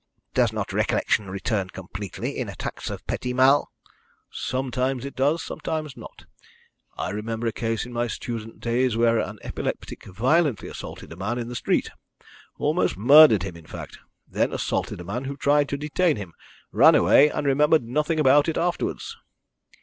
[0.33, 3.71] "Does not recollection return completely in attacks of petit mal?"
[4.31, 6.25] "Sometimes it does; sometimes not.
[6.97, 11.37] I remember a case in my student days where an epileptic violently assaulted a man
[11.37, 11.91] in the street
[12.57, 16.33] almost murdered him in fact then assaulted a man who tried to detain him,
[16.71, 19.15] ran away, and remembered nothing about it afterwards."